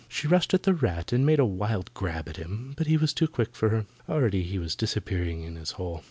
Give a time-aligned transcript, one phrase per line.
[0.09, 2.73] She rushed at the rat and made a wild grab at him.
[2.75, 3.85] But he was too quick for her.
[4.09, 5.99] Already he was disappearing in his hole.